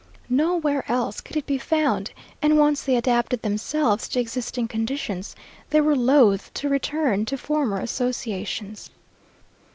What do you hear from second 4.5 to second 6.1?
conditions, they were